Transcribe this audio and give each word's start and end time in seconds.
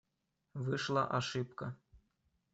Вышла 0.63 1.03
ошибка. 1.17 1.67